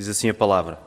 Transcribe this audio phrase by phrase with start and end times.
[0.00, 0.80] Diz assim a palavra.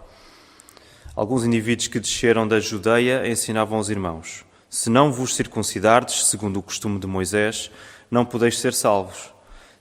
[1.16, 6.64] Alguns indivíduos que desceram da Judeia ensinavam aos irmãos: Se não vos circuncidardes, segundo o
[6.64, 7.70] costume de Moisés,
[8.10, 9.32] não podeis ser salvos.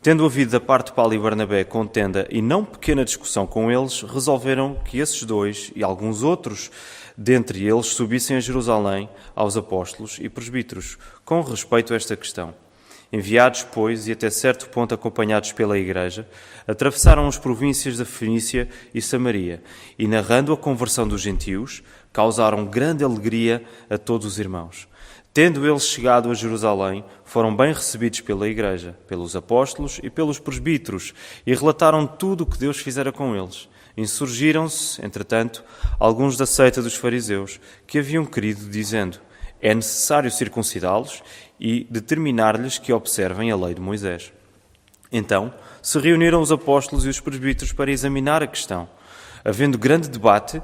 [0.03, 4.03] Tendo havido da parte de Paulo e Barnabé contenda e não pequena discussão com eles,
[4.03, 6.71] resolveram que esses dois e alguns outros
[7.17, 12.53] dentre eles subissem a Jerusalém aos apóstolos e presbíteros com respeito a esta questão.
[13.13, 16.27] Enviados, pois, e até certo ponto acompanhados pela Igreja,
[16.67, 19.63] atravessaram as províncias da Fenícia e Samaria
[19.99, 24.89] e, narrando a conversão dos gentios, causaram grande alegria a todos os irmãos.
[25.35, 31.15] Tendo eles chegado a Jerusalém, foram bem recebidos pela Igreja, pelos apóstolos e pelos presbíteros,
[31.47, 33.69] e relataram tudo o que Deus fizera com eles.
[33.97, 35.63] Insurgiram-se, entretanto,
[35.99, 39.19] alguns da seita dos fariseus, que haviam querido, dizendo:
[39.61, 41.23] É necessário circuncidá-los
[41.65, 44.33] e determinar-lhes que observem a lei de Moisés.
[45.13, 48.89] Então se reuniram os apóstolos e os presbíteros para examinar a questão.
[49.45, 50.61] Havendo grande debate,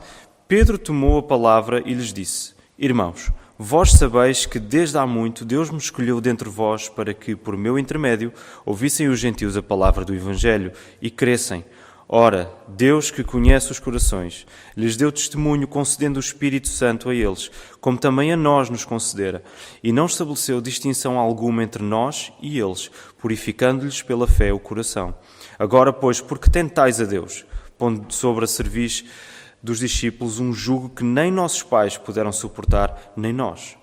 [0.49, 5.71] Pedro tomou a palavra e lhes disse: Irmãos, vós sabeis que desde há muito Deus
[5.71, 8.33] me escolheu dentre vós para que, por meu intermédio,
[8.67, 11.65] ouvissem os gentios a palavra do Evangelho e crescem.
[12.11, 17.51] Ora, Deus que conhece os corações, lhes deu testemunho concedendo o Espírito Santo a eles,
[17.83, 19.43] como também a nós nos concedera,
[19.85, 25.15] e não estabeleceu distinção alguma entre nós e eles, purificando-lhes pela fé o coração.
[25.59, 27.45] Agora, pois, porque tentais a Deus,
[27.77, 29.05] pondo sobre a cerviz
[29.63, 33.77] dos discípulos um jugo que nem nossos pais puderam suportar, nem nós.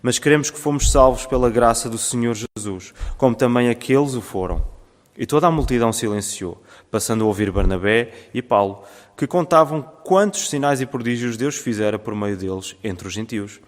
[0.00, 4.70] Mas queremos que fomos salvos pela graça do Senhor Jesus, como também aqueles o foram.
[5.18, 8.84] E toda a multidão silenciou passando a ouvir Barnabé e Paulo,
[9.16, 13.58] que contavam quantos sinais e prodígios Deus fizera por meio deles entre os gentios.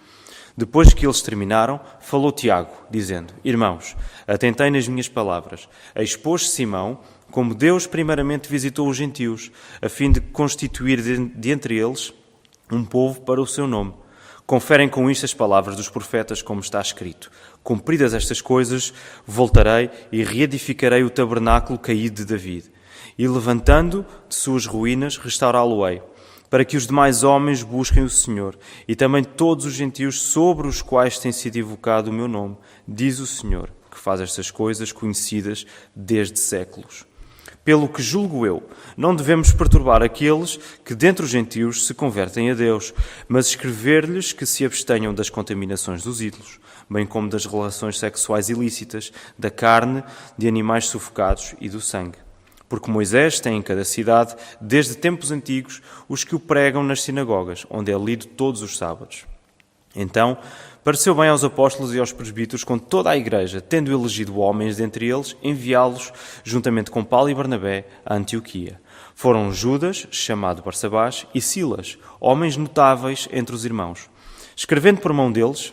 [0.55, 3.97] Depois que eles terminaram, falou Tiago, dizendo: Irmãos,
[4.28, 5.67] atentei nas minhas palavras.
[5.97, 12.12] Expôs Simão como Deus primeiramente visitou os gentios, a fim de constituir de entre eles
[12.70, 13.95] um povo para o seu nome.
[14.47, 17.30] Conferem com isto as palavras dos profetas, como está escrito:
[17.62, 18.92] Cumpridas estas coisas,
[19.27, 22.73] voltarei e reedificarei o tabernáculo caído de David
[23.19, 26.02] e levantando de suas ruínas, restaurá-lo-ei,
[26.51, 30.83] para que os demais homens busquem o Senhor, e também todos os gentios sobre os
[30.83, 35.67] quais tem sido evocado o meu nome, diz o Senhor, que faz estas coisas conhecidas
[35.95, 37.05] desde séculos.
[37.64, 38.63] Pelo que julgo eu,
[38.95, 42.92] não devemos perturbar aqueles que dentre os gentios se convertem a Deus,
[43.27, 46.61] mas escrever-lhes que se abstenham das contaminações dos ídolos,
[46.91, 50.05] bem como das relações sexuais ilícitas, da carne,
[50.36, 52.23] de animais sufocados e do sangue
[52.74, 57.64] porque Moisés tem em cada cidade, desde tempos antigos, os que o pregam nas sinagogas,
[57.70, 59.27] onde é lido todos os sábados.
[59.95, 60.36] Então,
[60.83, 65.08] pareceu bem aos apóstolos e aos presbíteros com toda a igreja, tendo elegido homens dentre
[65.08, 66.12] eles, enviá-los,
[66.42, 68.80] juntamente com Paulo e Barnabé, a Antioquia.
[69.14, 74.11] Foram Judas, chamado Barsabás, e Silas, homens notáveis entre os irmãos.
[74.56, 75.73] Escrevendo por mão deles,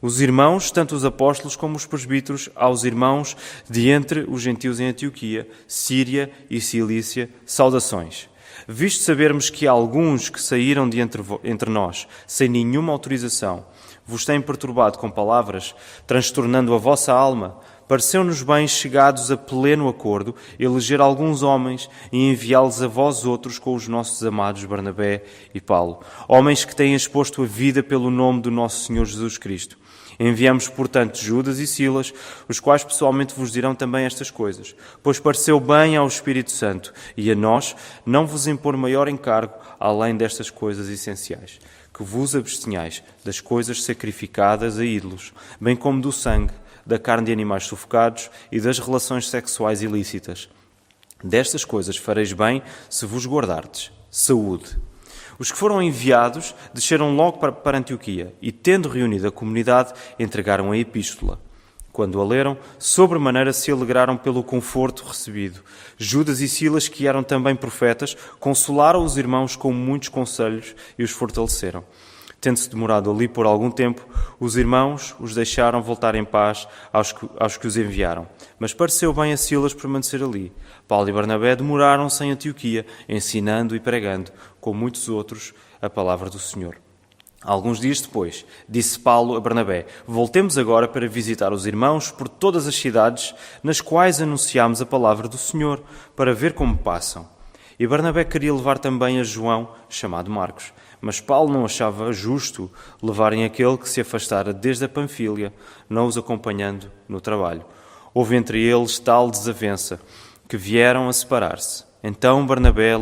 [0.00, 3.36] os irmãos, tanto os apóstolos como os presbíteros, aos irmãos
[3.68, 8.28] de entre os gentios em Antioquia, Síria e Cilícia, saudações.
[8.68, 13.64] Visto sabermos que alguns que saíram de entre, entre nós, sem nenhuma autorização,
[14.04, 15.74] vos têm perturbado com palavras,
[16.06, 17.58] transtornando a vossa alma,
[17.88, 23.74] pareceu-nos bem, chegados a pleno acordo, eleger alguns homens e enviá-los a vós outros com
[23.74, 25.24] os nossos amados Barnabé
[25.54, 29.78] e Paulo, homens que têm exposto a vida pelo nome do nosso Senhor Jesus Cristo.
[30.18, 32.12] Enviamos, portanto, Judas e Silas,
[32.48, 37.30] os quais pessoalmente vos dirão também estas coisas, pois pareceu bem ao Espírito Santo e
[37.30, 41.58] a nós não vos impor maior encargo além destas coisas essenciais,
[41.92, 46.52] que vos abstenhais das coisas sacrificadas a ídolos, bem como do sangue,
[46.84, 50.48] da carne de animais sufocados e das relações sexuais ilícitas.
[51.22, 53.90] Destas coisas fareis bem se vos guardardes.
[54.10, 54.85] Saúde.
[55.38, 60.72] Os que foram enviados desceram logo para, para Antioquia e, tendo reunido a comunidade, entregaram
[60.72, 61.40] a epístola.
[61.92, 65.62] Quando a leram, sobremaneira se alegraram pelo conforto recebido.
[65.96, 71.10] Judas e Silas, que eram também profetas, consolaram os irmãos com muitos conselhos e os
[71.10, 71.82] fortaleceram.
[72.38, 74.06] Tendo-se demorado ali por algum tempo,
[74.38, 78.28] os irmãos os deixaram voltar em paz aos que, aos que os enviaram.
[78.58, 80.52] Mas pareceu bem a Silas permanecer ali.
[80.86, 84.30] Paulo e Barnabé demoraram-se em Antioquia, ensinando e pregando,
[84.66, 86.76] com muitos outros, a palavra do Senhor.
[87.40, 92.66] Alguns dias depois, disse Paulo a Barnabé: Voltemos agora para visitar os irmãos por todas
[92.66, 93.32] as cidades
[93.62, 95.84] nas quais anunciamos a palavra do Senhor,
[96.16, 97.28] para ver como passam.
[97.78, 100.72] E Barnabé queria levar também a João, chamado Marcos.
[101.00, 102.68] Mas Paulo não achava justo
[103.00, 105.52] levarem aquele que se afastara desde a Panfilha,
[105.88, 107.64] não os acompanhando no trabalho.
[108.12, 110.00] Houve entre eles tal desavença
[110.48, 111.85] que vieram a separar-se.
[112.08, 112.92] Então Barnabé,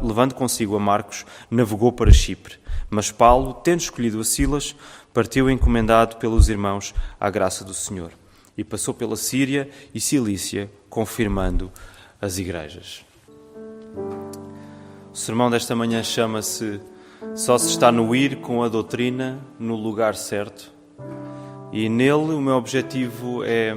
[0.00, 2.54] levando consigo a Marcos, navegou para Chipre.
[2.88, 4.76] Mas Paulo, tendo escolhido a Silas,
[5.12, 8.12] partiu encomendado pelos irmãos à graça do Senhor.
[8.56, 11.72] E passou pela Síria e Cilícia, confirmando
[12.20, 13.04] as igrejas.
[15.12, 16.80] O sermão desta manhã chama-se
[17.34, 20.70] Só se está no ir com a doutrina no lugar certo.
[21.72, 23.76] E nele o meu objetivo é,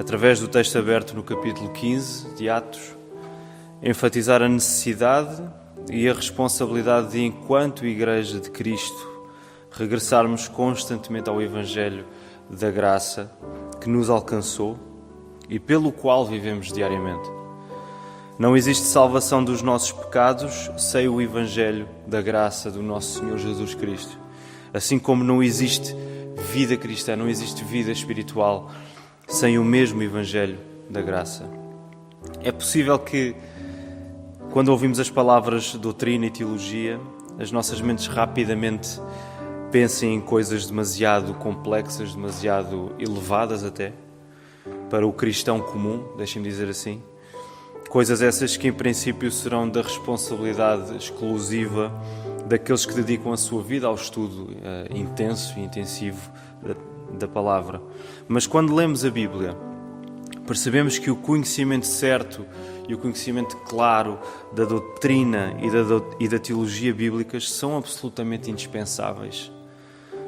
[0.00, 3.03] através do texto aberto no capítulo 15 de Atos,
[3.84, 5.42] enfatizar a necessidade
[5.90, 9.12] e a responsabilidade de, enquanto Igreja de Cristo,
[9.70, 12.06] regressarmos constantemente ao Evangelho
[12.48, 13.30] da graça
[13.82, 14.78] que nos alcançou
[15.50, 17.28] e pelo qual vivemos diariamente.
[18.38, 23.74] Não existe salvação dos nossos pecados sem o Evangelho da graça do nosso Senhor Jesus
[23.74, 24.18] Cristo.
[24.72, 25.94] Assim como não existe
[26.50, 28.70] vida cristã, não existe vida espiritual
[29.28, 30.58] sem o mesmo Evangelho
[30.88, 31.44] da graça.
[32.42, 33.36] É possível que
[34.54, 37.00] quando ouvimos as palavras doutrina e teologia,
[37.40, 39.00] as nossas mentes rapidamente
[39.72, 43.92] pensem em coisas demasiado complexas, demasiado elevadas até,
[44.88, 47.02] para o cristão comum, deixem-me dizer assim.
[47.88, 51.92] Coisas essas que, em princípio, serão da responsabilidade exclusiva
[52.46, 56.30] daqueles que dedicam a sua vida ao estudo uh, intenso e intensivo
[56.62, 56.76] da,
[57.18, 57.82] da palavra.
[58.28, 59.56] Mas quando lemos a Bíblia,
[60.46, 62.46] percebemos que o conhecimento certo
[62.88, 64.18] e o conhecimento claro
[64.52, 65.82] da doutrina e da,
[66.20, 69.50] e da teologia bíblicas são absolutamente indispensáveis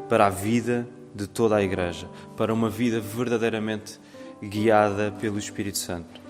[0.08, 3.98] para a vida de toda a Igreja, para uma vida verdadeiramente
[4.42, 6.20] guiada pelo Espírito Santo.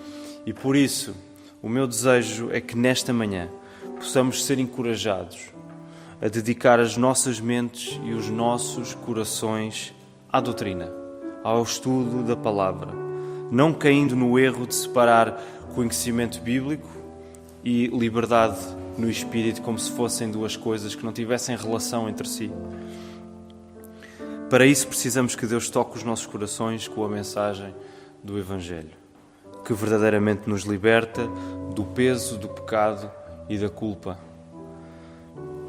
[0.45, 1.13] E por isso,
[1.61, 3.49] o meu desejo é que nesta manhã
[3.97, 5.57] possamos ser encorajados
[6.21, 9.93] a dedicar as nossas mentes e os nossos corações
[10.31, 10.91] à doutrina,
[11.43, 12.91] ao estudo da palavra,
[13.51, 15.41] não caindo no erro de separar
[15.77, 16.89] conhecimento bíblico
[17.63, 18.57] e liberdade
[18.97, 22.51] no espírito, como se fossem duas coisas que não tivessem relação entre si.
[24.49, 27.75] Para isso precisamos que Deus toque os nossos corações com a mensagem
[28.23, 28.89] do Evangelho,
[29.63, 31.29] que verdadeiramente nos liberta
[31.75, 33.11] do peso do pecado
[33.47, 34.17] e da culpa,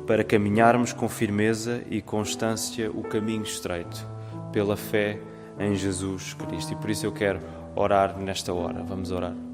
[0.06, 4.08] para caminharmos com firmeza e constância o caminho estreito,
[4.52, 5.20] pela fé
[5.58, 6.72] em Jesus Cristo.
[6.72, 7.40] E por isso eu quero
[7.76, 8.82] orar nesta hora.
[8.82, 9.47] Vamos orar.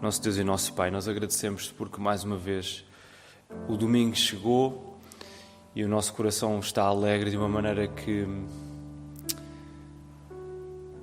[0.00, 2.84] Nosso Deus e nosso Pai, nós agradecemos-te porque mais uma vez
[3.66, 4.98] o domingo chegou
[5.74, 8.26] e o nosso coração está alegre de uma maneira que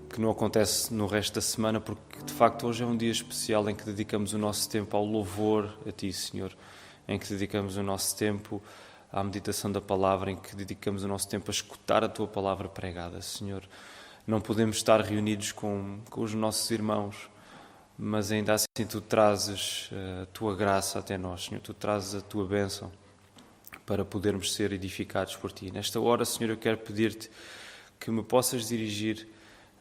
[0.10, 3.68] que não acontece no resto da semana, porque de facto hoje é um dia especial
[3.68, 6.56] em que dedicamos o nosso tempo ao louvor a Ti, Senhor,
[7.08, 8.62] em que dedicamos o nosso tempo
[9.12, 12.70] à meditação da palavra, em que dedicamos o nosso tempo a escutar a Tua palavra
[12.70, 13.64] pregada, Senhor.
[14.28, 17.33] Não podemos estar reunidos com, com os nossos irmãos
[18.06, 22.20] mas ainda assim tu trazes eh, a tua graça até nós, Senhor, tu trazes a
[22.20, 22.92] tua bênção
[23.86, 25.72] para podermos ser edificados por ti.
[25.72, 27.32] Nesta hora, Senhor, eu quero pedir-te
[27.98, 29.26] que me possas dirigir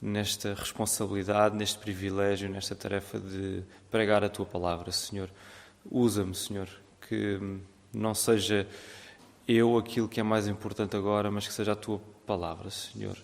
[0.00, 5.28] nesta responsabilidade, neste privilégio, nesta tarefa de pregar a tua palavra, Senhor.
[5.90, 6.68] Usa-me, Senhor,
[7.08, 7.40] que
[7.92, 8.68] não seja
[9.48, 13.18] eu aquilo que é mais importante agora, mas que seja a tua palavra, Senhor.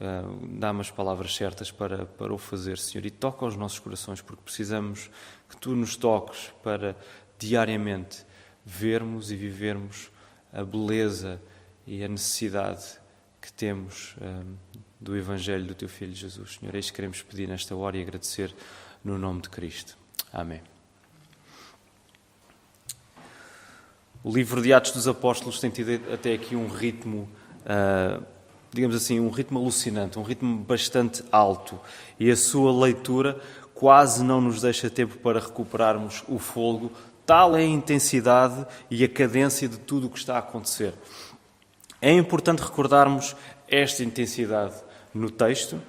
[0.00, 4.22] Ah, dá-me as palavras certas para, para o fazer, Senhor, e toca os nossos corações,
[4.22, 5.10] porque precisamos
[5.48, 6.96] que Tu nos toques para
[7.38, 8.24] diariamente
[8.64, 10.10] vermos e vivermos
[10.52, 11.40] a beleza
[11.86, 12.98] e a necessidade
[13.42, 16.58] que temos um, ah, do Evangelho do Teu Filho Jesus.
[16.58, 18.54] Senhor, é isso que queremos pedir nesta hora e agradecer
[19.04, 19.98] no nome de Cristo.
[20.32, 20.62] Amém.
[24.22, 27.30] O livro de Atos dos Apóstolos tem tido até aqui um ritmo.
[27.62, 28.39] Uh,
[28.72, 31.78] digamos assim, um ritmo alucinante, um ritmo bastante alto.
[32.18, 33.40] E a sua leitura
[33.74, 36.92] quase não nos deixa tempo para recuperarmos o fogo,
[37.24, 40.92] tal é a intensidade e a cadência de tudo o que está a acontecer.
[42.00, 43.34] É importante recordarmos
[43.68, 44.74] esta intensidade
[45.14, 45.80] no texto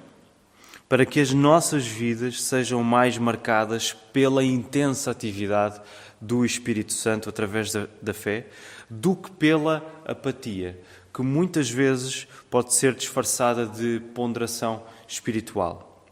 [0.88, 5.80] para que as nossas vidas sejam mais marcadas pela intensa atividade
[6.20, 8.48] do Espírito Santo através da, da fé
[8.90, 10.78] do que pela apatia,
[11.14, 16.06] que muitas vezes pode ser disfarçada de ponderação espiritual.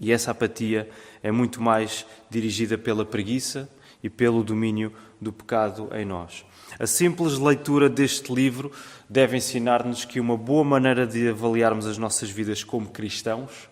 [0.00, 0.88] E essa apatia
[1.22, 3.68] é muito mais dirigida pela preguiça
[4.02, 6.44] e pelo domínio do pecado em nós.
[6.78, 8.70] A simples leitura deste livro
[9.08, 13.68] deve ensinar-nos que uma boa maneira de avaliarmos as nossas vidas como cristãos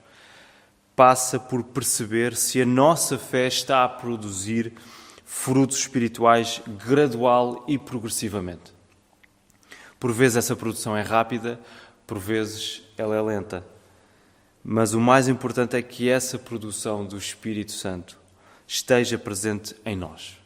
[0.96, 4.72] passa por perceber se a nossa fé está a produzir
[5.24, 8.75] frutos espirituais gradual e progressivamente.
[9.98, 11.58] Por vezes essa produção é rápida,
[12.06, 13.66] por vezes ela é lenta.
[14.62, 18.18] Mas o mais importante é que essa produção do Espírito Santo
[18.66, 20.36] esteja presente em nós.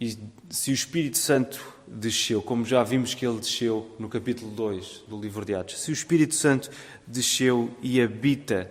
[0.00, 0.18] E
[0.50, 5.18] se o Espírito Santo desceu, como já vimos que ele desceu no capítulo 2 do
[5.18, 6.70] livro de Atos, se o Espírito Santo
[7.06, 8.70] desceu e habita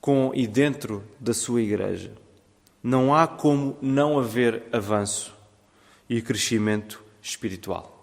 [0.00, 2.12] com e dentro da sua igreja,
[2.82, 5.34] não há como não haver avanço
[6.08, 7.95] e crescimento espiritual.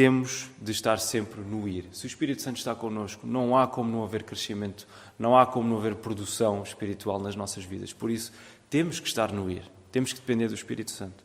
[0.00, 1.84] Temos de estar sempre no ir.
[1.92, 4.88] Se o Espírito Santo está connosco, não há como não haver crescimento,
[5.18, 7.92] não há como não haver produção espiritual nas nossas vidas.
[7.92, 8.32] Por isso,
[8.70, 9.62] temos que estar no ir.
[9.92, 11.22] Temos que depender do Espírito Santo.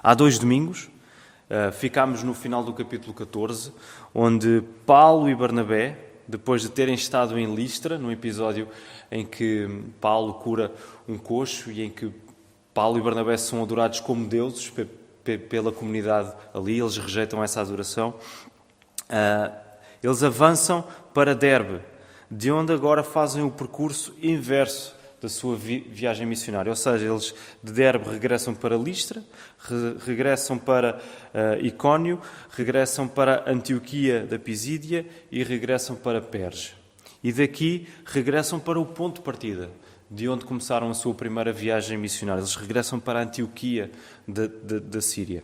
[0.00, 0.88] Há dois domingos,
[1.50, 3.72] uh, ficámos no final do capítulo 14,
[4.14, 8.68] onde Paulo e Barnabé, depois de terem estado em Listra, num episódio
[9.10, 9.68] em que
[10.00, 10.72] Paulo cura
[11.08, 12.08] um coxo e em que
[12.72, 14.70] Paulo e Barnabé são adorados como deuses
[15.48, 18.14] pela comunidade ali, eles rejeitam essa adoração.
[19.10, 19.54] Uh,
[20.02, 21.80] eles avançam para Derbe,
[22.30, 26.70] de onde agora fazem o percurso inverso da sua viagem missionária.
[26.70, 29.22] Ou seja, eles de Derbe regressam para Listra,
[29.58, 31.00] re regressam para
[31.34, 36.74] uh, Icónio, regressam para Antioquia da Pisídia e regressam para Perge.
[37.24, 39.70] E daqui regressam para o ponto de partida,
[40.10, 42.40] de onde começaram a sua primeira viagem missionária.
[42.40, 43.90] Eles regressam para a Antioquia
[44.26, 45.42] da Síria.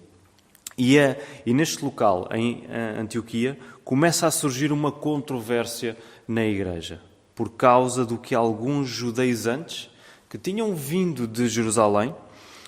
[0.76, 2.64] E, é, e neste local, em
[2.99, 7.00] Antioquia, começa a surgir uma controvérsia na igreja,
[7.35, 9.90] por causa do que alguns judaizantes
[10.31, 12.14] que tinham vindo de Jerusalém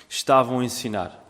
[0.09, 1.25] estavam a ensinar.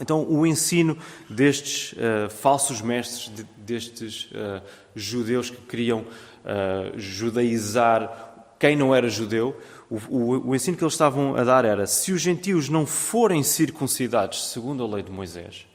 [0.00, 4.62] Então, o ensino destes uh, falsos mestres, de, destes uh,
[4.94, 9.56] judeus que queriam uh, judaizar quem não era judeu,
[9.88, 13.42] o, o, o, ensino que eles estavam a dar era: se os gentios não forem
[13.42, 15.66] circuncidados segundo a lei de Moisés,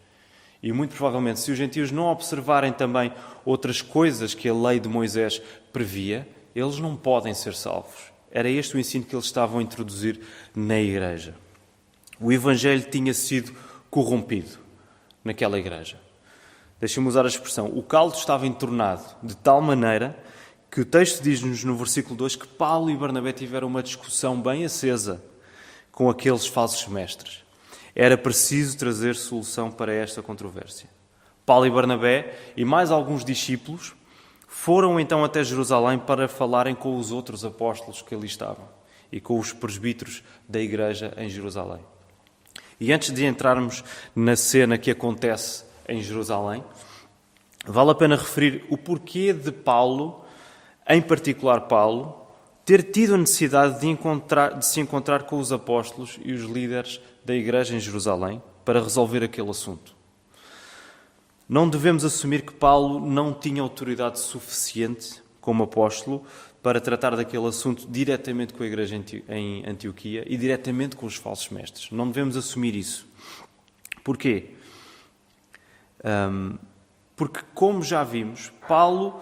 [0.61, 3.13] e muito provavelmente se os gentios não observarem também
[3.45, 8.11] outras coisas que a lei de Moisés previa, eles não podem ser salvos.
[8.31, 10.19] Era este o ensino que eles estavam a introduzir
[10.55, 11.35] na igreja.
[12.19, 13.53] O evangelho tinha sido
[13.89, 14.57] corrompido
[15.23, 15.99] naquela igreja.
[16.79, 20.17] Deixa-me usar a expressão: o caldo estava entornado de tal maneira
[20.73, 24.65] que o texto diz-nos no versículo 2 que Paulo e Barnabé tiveram uma discussão bem
[24.65, 25.23] acesa
[25.91, 27.43] com aqueles falsos mestres.
[27.95, 30.89] Era preciso trazer solução para esta controvérsia.
[31.45, 33.93] Paulo e Barnabé e mais alguns discípulos
[34.47, 38.67] foram então até Jerusalém para falarem com os outros apóstolos que ali estavam
[39.11, 41.81] e com os presbíteros da igreja em Jerusalém.
[42.79, 43.83] E antes de entrarmos
[44.15, 46.63] na cena que acontece em Jerusalém,
[47.63, 50.22] vale a pena referir o porquê de Paulo
[50.87, 52.23] em particular Paulo,
[52.65, 57.01] ter tido a necessidade de, encontrar, de se encontrar com os apóstolos e os líderes
[57.25, 59.95] da igreja em Jerusalém para resolver aquele assunto.
[61.47, 66.25] Não devemos assumir que Paulo não tinha autoridade suficiente como apóstolo
[66.61, 68.95] para tratar daquele assunto diretamente com a igreja
[69.27, 71.91] em Antioquia e diretamente com os falsos mestres.
[71.91, 73.05] Não devemos assumir isso.
[74.01, 74.51] Porquê?
[76.03, 76.57] Um,
[77.15, 79.21] porque, como já vimos, Paulo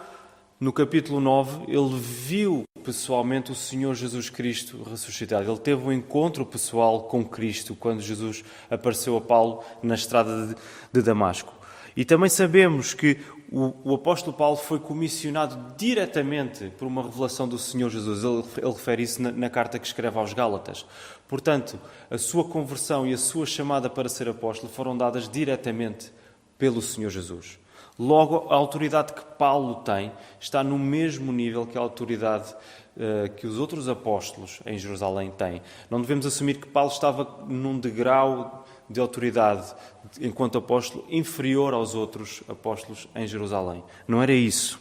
[0.62, 5.50] no capítulo 9, ele viu pessoalmente o Senhor Jesus Cristo ressuscitado.
[5.50, 10.56] Ele teve um encontro pessoal com Cristo quando Jesus apareceu a Paulo na estrada
[10.94, 11.52] de, Damasco.
[11.98, 13.18] E também sabemos que
[13.52, 18.24] o, o, apóstolo Paulo foi comissionado diretamente por uma revelação do Senhor Jesus.
[18.24, 20.86] Ele, ele refere isso na, na carta que escreve aos Gálatas.
[21.28, 26.14] Portanto, a sua conversão e a sua chamada para ser apóstolo foram dadas diretamente
[26.56, 27.60] pelo Senhor Jesus.
[28.02, 32.52] Logo, a autoridade que Paulo tem está no mesmo nível que a autoridade
[32.98, 35.62] uh, que os outros apóstolos em Jerusalém têm.
[35.88, 39.76] Não devemos assumir que Paulo estava num degrau de autoridade
[40.20, 43.84] enquanto apóstolo inferior aos outros apóstolos em Jerusalém.
[44.08, 44.80] Não era isso.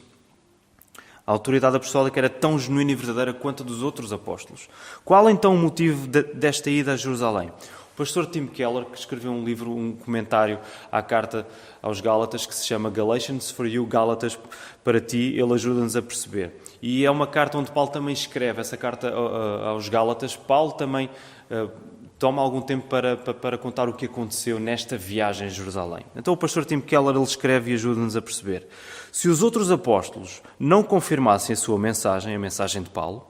[1.27, 4.67] A autoridade apostólica era tão genuína e verdadeira quanto a dos outros apóstolos.
[5.05, 7.53] Qual então o motivo de, desta ida a Jerusalém?
[8.01, 10.59] Pastor Tim Keller, que escreveu um livro, um comentário
[10.91, 11.47] à carta
[11.83, 14.39] aos Gálatas, que se chama Galatians for You, Gálatas
[14.83, 16.51] para ti, ele ajuda-nos a perceber.
[16.81, 20.35] E é uma carta onde Paulo também escreve, essa carta aos Gálatas.
[20.35, 21.11] Paulo também
[21.51, 21.71] uh,
[22.19, 26.07] toma algum tempo para, para, para, contar o que aconteceu nesta viagem a Jerusalém.
[26.17, 28.67] Então o pastor Tim Keller ele escreve e ajuda-nos a perceber.
[29.13, 33.29] Se os outros apóstolos não confirmassem a sua mensagem, a mensagem de Paulo,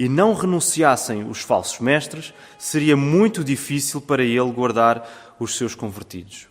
[0.00, 6.48] e não renunciassem os falsos mestres, seria muito difícil para ele guardar os seus convertidos.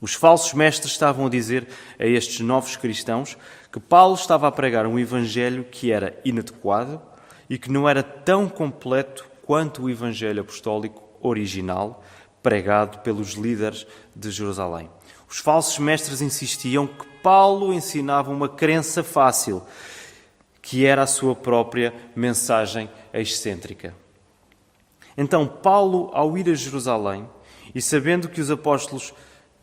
[0.00, 1.66] Os falsos mestres estavam a dizer
[1.98, 3.36] a estes novos cristãos
[3.72, 7.02] que Paulo estava a pregar um evangelho que era inadequado
[7.48, 12.04] e que não era tão completo quanto o evangelho apostólico original
[12.40, 13.84] pregado pelos líderes
[14.14, 14.88] de Jerusalém.
[15.28, 19.60] Os falsos mestres insistiam que Paulo ensinava uma crença fácil
[20.70, 23.92] que era a sua própria mensagem excêntrica.
[25.18, 27.28] Então, Paulo, ao ir a Jerusalém,
[27.74, 29.12] e sabendo que os apóstolos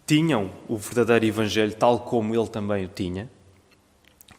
[0.06, 3.32] tinham o verdadeiro Evangelho tal como ele também o tinha,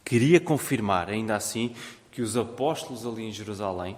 [0.05, 1.75] queria confirmar, ainda assim,
[2.13, 3.97] que os apóstolos ali em Jerusalém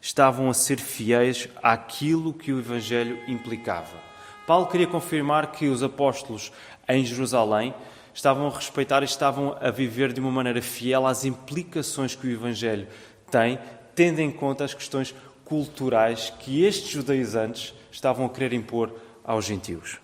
[0.00, 4.00] estavam a ser fiéis àquilo que o Evangelho implicava.
[4.46, 6.50] Paulo queria confirmar que os apóstolos
[6.88, 7.74] em Jerusalém
[8.16, 12.30] estavam a respeitar e estavam a viver de uma maneira fiel às implicações que o
[12.30, 12.88] Evangelho
[13.30, 13.58] tem,
[13.94, 18.90] tendo em conta as questões culturais que estes judaizantes estavam a querer impor
[19.22, 19.98] aos gentios.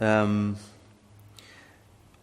[0.00, 0.56] Um,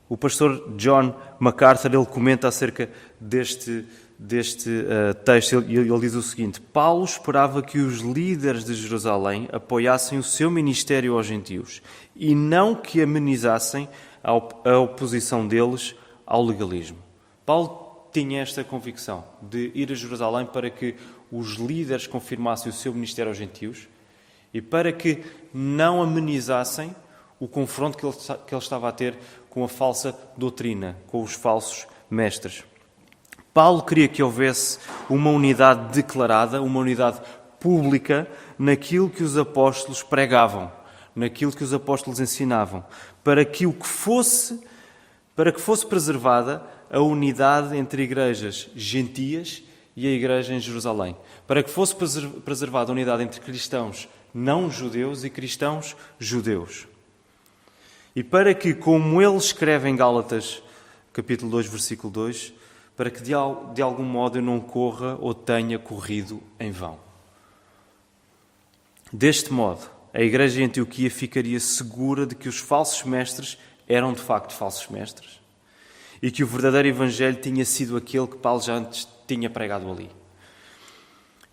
[0.09, 2.89] o pastor John MacArthur ele comenta acerca
[3.21, 3.87] deste,
[4.19, 9.47] deste uh, texto ele, ele diz o seguinte: Paulo esperava que os líderes de Jerusalém
[9.49, 11.81] apoiassem o seu ministério aos gentios
[12.13, 13.88] e não que amenizassem
[14.21, 15.95] a, op a oposição deles
[16.25, 16.97] ao legalismo.
[17.45, 20.95] Paulo tinha esta convicção de ir a Jerusalém para que
[21.31, 23.88] os líderes confirmassem o seu ministério aos gentios
[24.53, 25.23] e para que
[25.53, 26.93] não amenizassem
[27.39, 29.17] o confronto que ele, que ele estava a ter
[29.49, 32.65] com a falsa doutrina, com os falsos mestres.
[33.59, 37.19] Paulo queria que houvesse uma unidade declarada, uma unidade
[37.59, 38.25] pública
[38.57, 40.71] naquilo que os apóstolos pregavam,
[41.13, 42.85] naquilo que os apóstolos ensinavam,
[43.21, 44.61] para que o que fosse,
[45.35, 49.61] para que fosse preservada a unidade entre igrejas gentias
[49.93, 51.13] e a igreja em Jerusalém,
[51.45, 51.93] para que fosse
[52.45, 56.87] preservada a unidade entre cristãos não judeus e cristãos judeus.
[58.15, 60.63] E para que, como ele escreve em Gálatas,
[61.11, 62.53] capítulo 2, versículo 2,
[62.99, 63.31] para que de,
[63.73, 66.99] de algum modo eu não corra ou tenha corrido em vão.
[69.13, 74.19] Deste modo, a igreja em Antioquia ficaria segura de que os falsos mestres eram de
[74.19, 75.39] facto falsos mestres
[76.21, 80.09] e que o verdadeiro evangelho tinha sido aquele que Paulo já antes tinha pregado ali.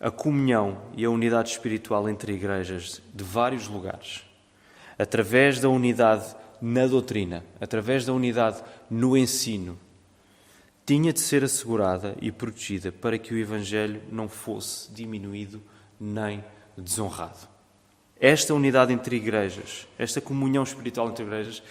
[0.00, 4.24] A comunhão e a unidade espiritual entre igrejas de vários lugares,
[4.98, 6.26] através da unidade
[6.60, 9.78] na doutrina, através da unidade no ensino,
[10.86, 15.60] tinha de ser assegurada e protegida para que o Evangelho não fosse diminuído
[16.00, 16.42] nem
[16.78, 17.48] desonrado.
[18.18, 21.62] Esta unidade entre igrejas, esta comunhão espiritual entre igrejas,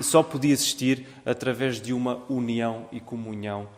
[0.00, 3.68] só podia existir através de uma união e comunhão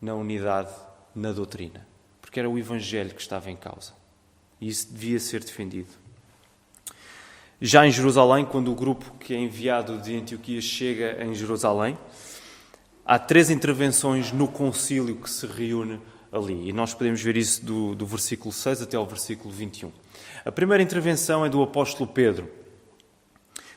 [0.00, 0.70] na unidade
[1.14, 1.86] na doutrina,
[2.20, 3.94] porque era o Evangelho que estava em causa
[4.60, 5.88] e isso devia ser defendido.
[7.60, 11.96] Já em Jerusalém, quando o grupo que é enviado de Antioquia chega em Jerusalém,
[13.06, 16.00] há três intervenções no concílio que se reúne
[16.32, 16.68] ali.
[16.68, 19.92] E nós podemos ver isso do, do versículo 6 até ao versículo 21.
[20.44, 22.50] A primeira intervenção é do apóstolo Pedro.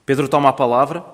[0.05, 1.05] Pedro toma a palavra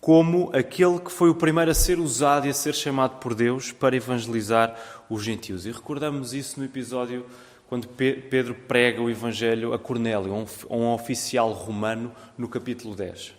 [0.00, 3.72] como aquele que foi o primeiro a ser usado e a ser chamado por Deus
[3.72, 4.76] para evangelizar
[5.08, 5.66] os gentios.
[5.66, 7.26] E recordamos isso no episódio
[7.68, 10.32] quando Pedro prega o evangelho a Cornélio,
[10.70, 13.34] um oficial romano, no capítulo 10.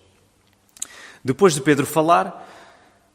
[1.23, 2.46] Depois de Pedro falar,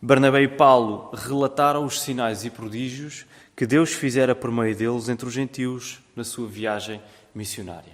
[0.04, 5.28] Barnabé e Paulo relataram os sinais e prodígios que Deus fizera por meio deles entre
[5.28, 7.00] os gentios na sua viagem
[7.32, 7.92] missionária.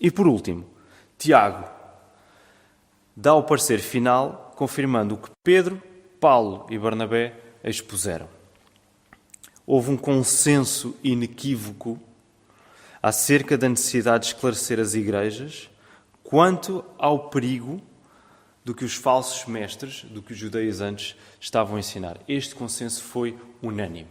[0.00, 0.64] E por último,
[1.18, 1.68] Tiago
[3.14, 5.82] dá o parecer final confirmando o que Pedro,
[6.18, 8.26] Paulo e Barnabé expuseram.
[9.66, 12.00] Houve um consenso inequívoco
[13.02, 15.68] acerca da necessidade de esclarecer as igrejas
[16.22, 17.78] quanto ao perigo
[18.64, 22.18] do que os falsos mestres, do que os judaizantes estavam a ensinar.
[22.26, 24.08] Este consenso foi unânime.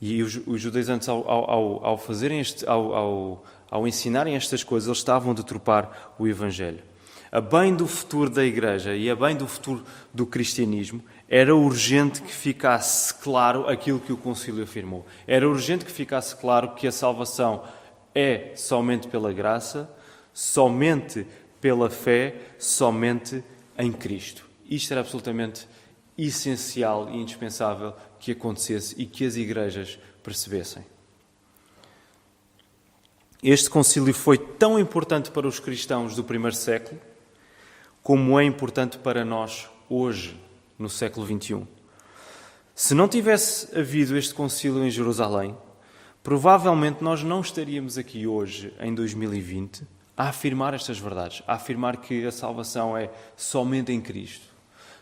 [0.00, 4.88] E os, os judaizantes, ao, ao, ao fazerem este, ao, ao, ao ensinarem estas coisas,
[4.88, 6.82] eles estavam a deturpar o Evangelho
[7.32, 12.20] a bem do futuro da Igreja e a bem do futuro do cristianismo, era urgente
[12.20, 15.06] que ficasse claro aquilo que o Concílio afirmou.
[15.26, 17.64] Era urgente que ficasse claro que a salvação
[18.14, 19.90] é somente pela graça,
[20.34, 21.26] somente
[21.62, 23.42] pela fé, somente
[23.78, 24.44] em Cristo.
[24.68, 25.66] Isto era absolutamente
[26.18, 30.84] essencial e indispensável que acontecesse e que as igrejas percebessem.
[33.42, 37.00] Este concílio foi tão importante para os cristãos do primeiro século
[38.02, 40.36] como é importante para nós hoje,
[40.76, 41.64] no século XXI.
[42.74, 45.56] Se não tivesse havido este concílio em Jerusalém,
[46.22, 52.26] provavelmente nós não estaríamos aqui hoje, em 2020, a afirmar estas verdades, a afirmar que
[52.26, 54.46] a salvação é somente em Cristo,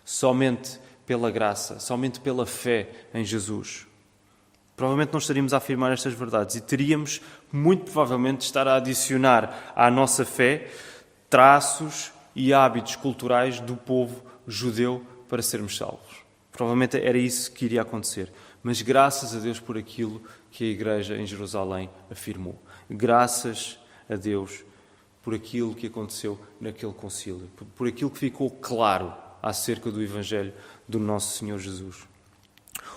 [0.04, 3.86] somente pela graça, somente pela fé em Jesus.
[4.76, 7.20] Provavelmente não estaríamos a afirmar estas verdades e teríamos,
[7.52, 10.70] muito provavelmente, de estar a adicionar à nossa fé
[11.28, 16.24] traços e hábitos culturais do povo judeu para sermos salvos.
[16.50, 18.32] Provavelmente era isso que iria acontecer.
[18.62, 22.60] mas graças a Deus por aquilo que a igreja em Jerusalém afirmou.
[22.90, 24.64] Graças a Deus
[25.22, 30.52] por aquilo que aconteceu naquele concílio, por aquilo que ficou claro acerca do Evangelho
[30.88, 32.08] do nosso Senhor Jesus.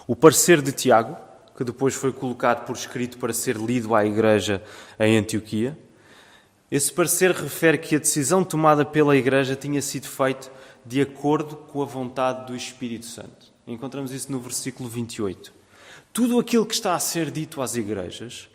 [0.07, 1.17] O parecer de Tiago,
[1.55, 4.63] que depois foi colocado por escrito para ser lido à igreja
[4.99, 5.77] em Antioquia,
[6.71, 10.51] esse parecer refere que a decisão tomada pela igreja tinha sido feita
[10.85, 13.53] de acordo com a vontade do Espírito Santo.
[13.67, 15.53] Encontramos isso no versículo 28.
[16.11, 18.49] Tudo aquilo que está a ser dito às igrejas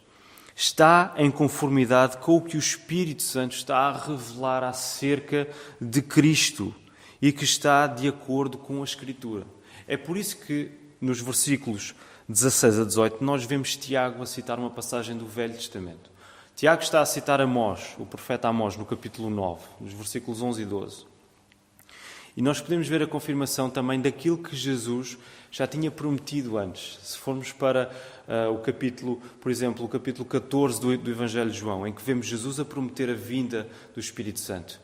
[0.59, 5.47] está em conformidade com o que o Espírito Santo está a revelar acerca
[5.81, 6.75] de Cristo
[7.23, 9.47] e que está de acordo com a Escritura.
[9.87, 11.95] É por isso que nos versículos
[12.29, 16.11] 16 a 18 nós vemos Tiago a citar uma passagem do Velho Testamento.
[16.57, 20.65] Tiago está a citar Amós, o profeta Amós, no capítulo 9, nos versículos 11 e
[20.65, 21.07] 12.
[22.39, 25.19] E nós podemos ver a confirmação também daquilo que Jesus
[25.51, 26.97] já tinha prometido antes.
[27.03, 27.91] Se formos para
[28.29, 32.01] uh, o capítulo, por exemplo, o capítulo 14 do, do Evangelho de João, em que
[32.01, 34.81] vemos Jesus a prometer a vinda do Espírito Santo.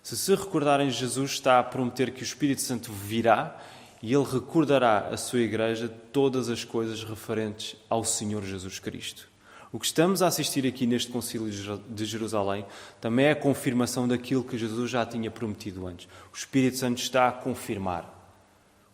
[0.00, 3.60] Se se recordarem, Jesus está a prometer que o Espírito Santo virá
[4.00, 9.31] e ele recordará à sua igreja todas as coisas referentes ao Senhor Jesus Cristo.
[9.72, 11.50] O que estamos a assistir aqui neste Concílio
[11.88, 12.66] de Jerusalém
[13.00, 16.06] também é a confirmação daquilo que Jesus já tinha prometido antes.
[16.30, 18.06] O Espírito Santo está a confirmar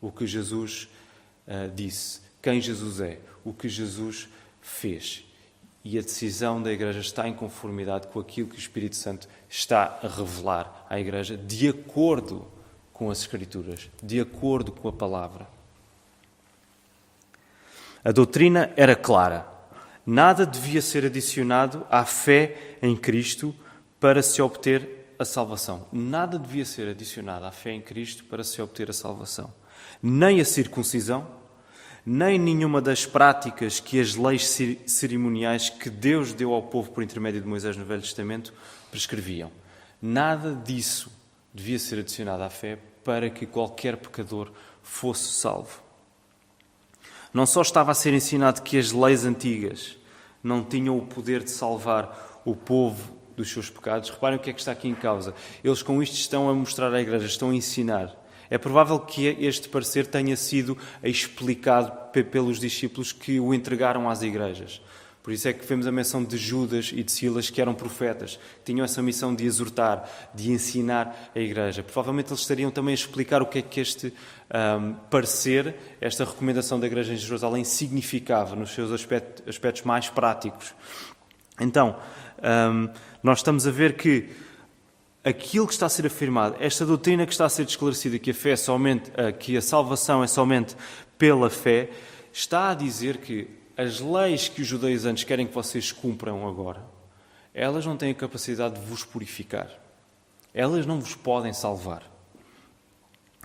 [0.01, 0.88] o que Jesus
[1.49, 4.29] uh, disse, quem Jesus é, o que Jesus
[4.62, 5.25] fez.
[5.83, 9.99] E a decisão da Igreja está em conformidade com aquilo que o Espírito Santo está
[10.01, 12.47] a revelar à Igreja, de acordo
[12.93, 15.49] com as Escrituras, de acordo com a palavra.
[18.05, 19.58] A doutrina era clara.
[20.11, 23.55] Nada devia ser adicionado à fé em Cristo
[24.01, 25.87] para se obter a salvação.
[25.92, 29.53] Nada devia ser adicionado à fé em Cristo para se obter a salvação.
[30.03, 31.29] Nem a circuncisão,
[32.07, 34.49] nem nenhuma das práticas que as leis
[34.87, 38.55] cerimoniais que Deus deu ao povo por intermédio de Moisés no Velho Testamento
[38.90, 39.53] prescreviam.
[40.01, 41.12] Nada disso
[41.53, 44.51] devia ser adicionado à fé para que qualquer pecador
[44.83, 45.83] fosse salvo.
[47.31, 49.97] Não só estava a ser ensinado que as leis antigas
[50.48, 54.52] não tinham o poder de salvar o povo dos seus pecados, reparem o que é
[54.52, 55.32] que está aqui em causa.
[55.62, 58.16] Eles com isto estão a mostrar à igreja, estão a ensinar
[58.50, 61.92] é provável que este parecer tenha sido explicado
[62.30, 64.80] pelos discípulos que o entregaram às igrejas.
[65.29, 68.41] Por isso é que vemos a menção de Judas e de Silas, que eram profetas,
[68.64, 71.83] tinham essa missão de exortar, de ensinar a igreja.
[71.83, 74.11] Provavelmente eles estariam também a explicar o que é que este
[74.81, 80.75] um, parecer, esta recomendação da igreja em Jerusalém, significava nos seus aspectos, aspectos mais práticos.
[81.61, 81.99] Então,
[82.73, 82.88] um,
[83.23, 84.31] nós estamos a ver que
[85.23, 88.35] aquilo que está a ser afirmado, esta doutrina que está a ser esclarecida, que a
[88.35, 90.75] fé é somente, que a salvação é somente
[91.19, 91.91] pela fé,
[92.33, 96.83] está a dizer que as leis que os judeus antes querem que vocês cumpram agora,
[97.55, 99.71] elas não têm a capacidade de vos purificar.
[100.53, 102.03] Elas não vos podem salvar.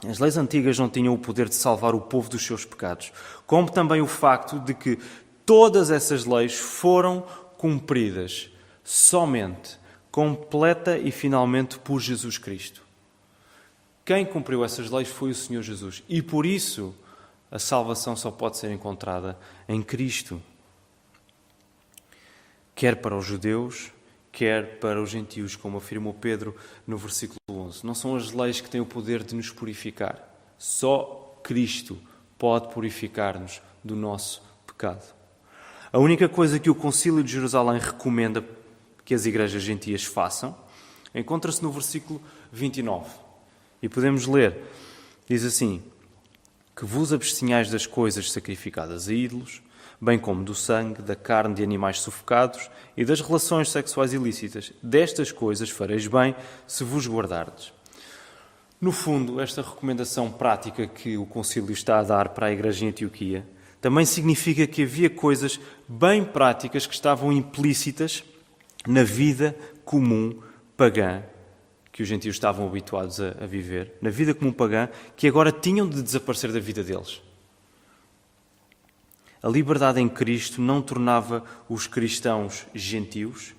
[0.04, 3.14] As leis antigas não tinham o poder de salvar o povo dos seus pecados,
[3.46, 4.98] como também o facto de que
[5.46, 7.22] todas essas leis foram
[7.56, 8.50] cumpridas
[8.84, 9.78] somente
[10.12, 12.82] completa e finalmente por Jesus Cristo.
[14.04, 16.96] Quem cumpriu essas leis foi o Senhor Jesus e por isso
[17.54, 19.38] a salvação só pode ser encontrada
[19.70, 20.42] em Cristo.
[22.74, 23.92] Quer para os judeus,
[24.32, 26.56] quer para os gentios, como afirmou Pedro
[26.88, 27.86] no versículo 11.
[27.86, 30.36] Não são as leis que têm o poder de nos purificar.
[30.58, 31.96] Só Cristo
[32.40, 35.14] pode purificar-nos do nosso pecado.
[35.92, 38.44] A única coisa que o Concílio de Jerusalém recomenda
[39.06, 40.58] que as igrejas gentias façam,
[41.14, 42.20] encontra-se no versículo
[42.52, 43.12] 29.
[43.80, 44.58] E podemos ler,
[45.30, 45.93] diz assim:
[46.76, 49.62] Que vos abstinhais das coisas sacrificadas a ídolos,
[50.02, 54.74] bem como do sangue, da carne de animais sufocados e das relações sexuais ilícitas.
[54.82, 56.36] Destas coisas fareis bem
[56.68, 57.74] se vos guardardes.
[58.82, 62.90] No fundo, esta recomendação prática que o Concílio está a dar para a Igreja em
[62.90, 63.48] Antioquia
[63.80, 68.24] também significa que havia coisas bem práticas que estavam implícitas
[68.88, 69.56] na vida
[69.86, 70.38] comum
[70.76, 71.24] pagã
[71.94, 75.88] que os gentios estavam habituados a, a, viver, na vida comum pagã, que agora tinham
[75.88, 77.22] de desaparecer da vida deles.
[79.42, 83.54] A liberdade em Cristo não tornava os cristãos gentios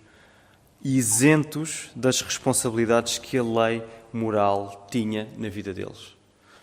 [0.83, 6.15] isentos das responsabilidades que a lei moral tinha na vida deles.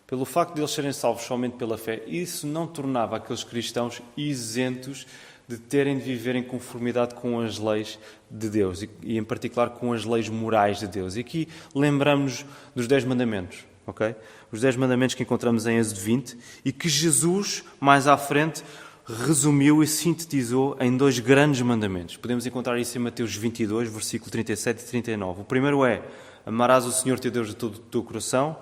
[0.05, 5.07] Pelo facto de eles serem salvos somente pela fé, isso não tornava aqueles cristãos isentos
[5.51, 9.91] de terem de viver em conformidade com as leis de Deus e, em particular, com
[9.91, 11.17] as leis morais de Deus.
[11.17, 14.15] E aqui lembramos dos Dez Mandamentos, ok?
[14.49, 18.63] Os Dez Mandamentos que encontramos em Êxodo 20 e que Jesus, mais à frente,
[19.05, 22.15] resumiu e sintetizou em dois grandes mandamentos.
[22.15, 25.41] Podemos encontrar isso em Mateus 22, versículo 37 e 39.
[25.41, 26.01] O primeiro é:
[26.45, 28.55] Amarás o Senhor teu Deus de todo o teu coração,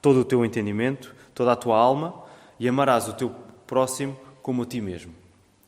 [0.00, 2.14] todo o teu entendimento, toda a tua alma,
[2.60, 3.34] e amarás o teu
[3.66, 5.12] próximo como a ti mesmo.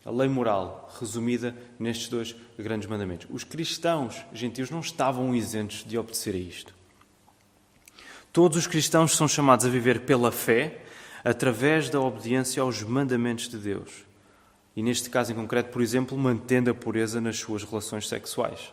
[0.05, 3.27] A lei moral, resumida nestes dois grandes mandamentos.
[3.31, 6.75] Os cristãos gentios não estavam isentos de obedecer a isto.
[8.33, 10.83] Todos os cristãos são chamados a viver pela fé,
[11.23, 13.91] através da obediência aos mandamentos de Deus.
[14.75, 18.73] E neste caso em concreto, por exemplo, mantendo a pureza nas suas relações sexuais.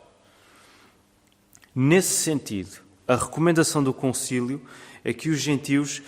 [1.76, 4.62] Nesse sentido, a recomendação do concílio
[5.04, 6.02] é que os gentios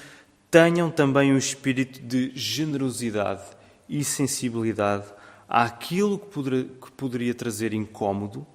[0.49, 3.58] tenham também um espírito de generosidade
[3.89, 5.05] e sensibilidade
[5.47, 8.45] àquilo que poderia, que poderia trazer incômodo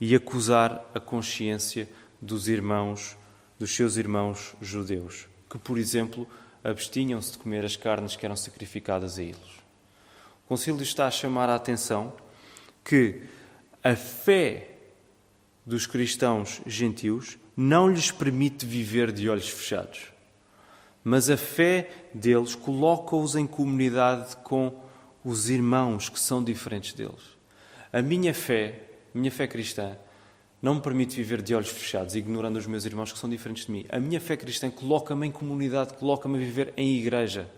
[0.00, 1.88] e acusar a consciência
[2.22, 3.16] dos irmãos,
[3.58, 6.26] dos seus irmãos judeus, que, por exemplo,
[6.62, 9.56] abstinham-se de comer as carnes que eram sacrificadas a eles.
[10.44, 12.12] O Concílio está a chamar a atenção
[12.84, 13.22] que
[13.82, 14.70] a fé
[15.66, 20.15] dos cristãos gentios não lhes permite viver de olhos fechados
[21.08, 24.74] mas a fé deles coloca-os em comunidade com
[25.24, 27.38] os irmãos que são diferentes deles.
[27.92, 28.80] A minha fé,
[29.14, 29.96] minha fé cristã,
[30.60, 33.70] não me permite viver de olhos fechados, ignorando os meus irmãos que são diferentes de
[33.70, 33.86] mim.
[33.88, 37.48] A minha fé cristã coloca-me em comunidade, coloca-me a viver em igreja.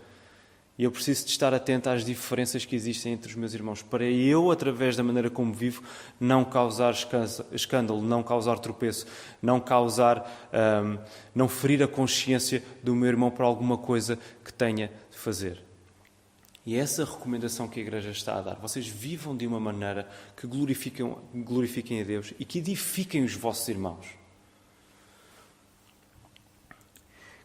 [0.79, 4.05] E eu preciso de estar atento às diferenças que existem entre os meus irmãos, para
[4.05, 5.83] eu, através da maneira como vivo,
[6.17, 6.95] não causar
[7.51, 9.05] escândalo, não causar tropeço,
[9.41, 10.97] não causar, um,
[11.35, 15.61] não ferir a consciência do meu irmão por alguma coisa que tenha de fazer.
[16.65, 18.55] E é essa recomendação que a Igreja está a dar.
[18.55, 23.67] Vocês vivam de uma maneira que glorifiquem, glorifiquem a Deus e que edifiquem os vossos
[23.67, 24.18] irmãos.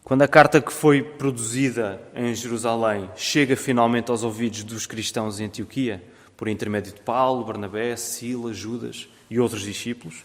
[0.05, 5.45] Quando a carta que foi produzida em Jerusalém chega finalmente aos ouvidos dos cristãos em
[5.45, 6.03] Antioquia,
[6.37, 10.23] por intermédio de Paulo, Barnabé, Silas, Judas e outros discípulos,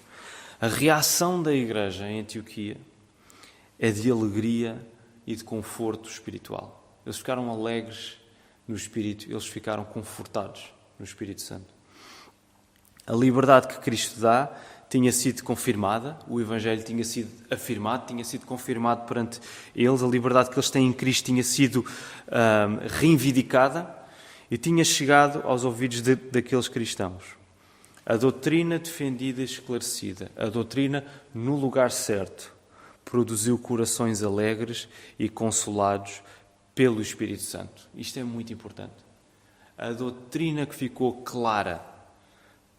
[0.60, 2.76] a reação da igreja em Antioquia
[3.78, 4.86] é de alegria
[5.26, 7.00] e de conforto espiritual.
[7.06, 8.18] Eles ficaram alegres
[8.68, 11.72] no Espírito, eles ficaram confortados no Espírito Santo.
[13.06, 14.54] A liberdade que Cristo dá
[14.90, 19.40] tinha sido confirmada, o Evangelho tinha sido afirmado, tinha sido confirmado perante
[19.74, 21.86] eles, a liberdade que eles têm em Cristo tinha sido
[22.26, 23.88] um, reivindicada
[24.50, 27.22] e tinha chegado aos ouvidos de, daqueles cristãos.
[28.04, 32.52] A doutrina defendida e esclarecida, a doutrina no lugar certo,
[33.04, 36.20] produziu corações alegres e consolados
[36.74, 37.88] pelo Espírito Santo.
[37.94, 38.94] Isto é muito importante.
[39.78, 41.80] A doutrina que ficou clara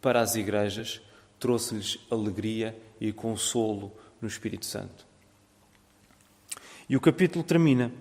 [0.02, 1.02] para as igrejas
[1.42, 5.08] trouxe-lhes alegria e consolo no Espírito Santo.
[6.88, 7.92] E o capítulo termina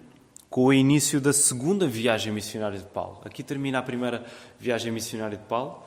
[0.51, 3.23] com o início da segunda viagem missionária de Paulo.
[3.25, 4.27] Aqui termina a primeira
[4.59, 5.83] viagem missionária de Paulo.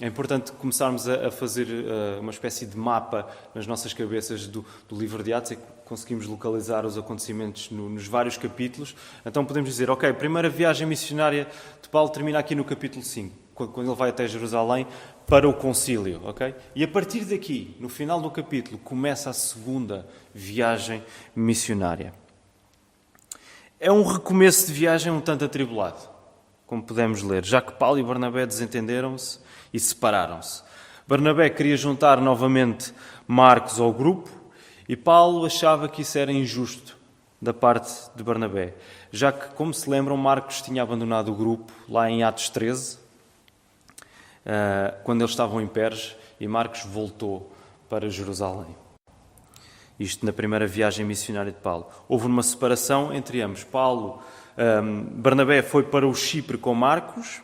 [0.00, 4.98] É importante começarmos a, fazer uh, uma espécie de mapa nas nossas cabeças do, do
[4.98, 8.96] livro de Atos, e conseguimos localizar os acontecimentos no, nos vários capítulos.
[9.24, 11.46] Então podemos dizer, ok, a primeira viagem missionária
[11.80, 14.86] de Paulo termina aqui no capítulo 5, quando ele vai até Jerusalém
[15.28, 16.54] para o concílio, ok?
[16.74, 21.04] E a partir daqui, no final do capítulo, começa a segunda viagem
[21.36, 22.14] missionária.
[23.78, 26.08] É um recomeço de viagem um tanto atribulado,
[26.66, 29.38] como podemos ler, já que Paulo e Barnabé desentenderam-se
[29.72, 30.62] e separaram-se.
[31.06, 32.92] Barnabé queria juntar novamente
[33.26, 34.30] Marcos ao grupo
[34.88, 36.96] e Paulo achava que isso era injusto
[37.40, 38.74] da parte de Barnabé,
[39.12, 43.07] já que, como se lembram, Marcos tinha abandonado o grupo lá em Atos 13, eh,
[45.04, 47.52] quando eles estavam em Perge e Marcos voltou
[47.88, 48.74] para Jerusalém.
[49.98, 51.86] Isto na primeira viagem missionária de Paulo.
[52.08, 53.64] Houve uma separação entre ambos.
[53.64, 54.22] Paulo,
[55.12, 57.42] Barnabé foi para o Chipre com Marcos